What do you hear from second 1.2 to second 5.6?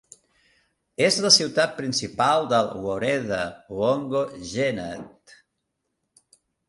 la ciutat principal del "woreda" Wondo Genet.